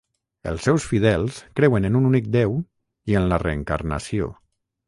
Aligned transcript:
Els 0.51 0.63
seus 0.67 0.87
fidels 0.91 1.37
creuen 1.59 1.87
en 1.91 1.99
un 2.01 2.09
únic 2.13 2.31
Déu, 2.39 2.57
i 3.13 3.21
en 3.21 3.31
la 3.33 3.43
reencarnació. 3.47 4.35